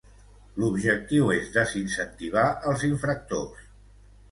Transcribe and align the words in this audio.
L'objectiu 0.61 1.29
és 1.35 1.51
desincentivar 1.59 2.47
els 2.73 2.89
infractors 2.91 3.71